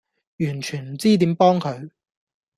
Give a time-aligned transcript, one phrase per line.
[0.39, 1.91] 完全唔知點幫佢